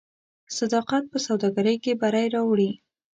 [0.57, 2.71] صداقت په سوداګرۍ کې بری راوړي.